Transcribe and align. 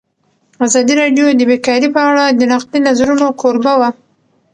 ازادي 0.65 0.93
راډیو 1.01 1.25
د 1.35 1.41
بیکاري 1.49 1.89
په 1.95 2.01
اړه 2.09 2.23
د 2.29 2.41
نقدي 2.53 2.79
نظرونو 2.87 3.25
کوربه 3.41 3.73
وه. 3.79 3.89